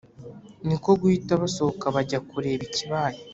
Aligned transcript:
niko 0.65 0.89
guhita 1.01 1.33
basohoka 1.41 1.85
bajya 1.95 2.19
kureba 2.29 2.63
ikibaye, 2.69 3.19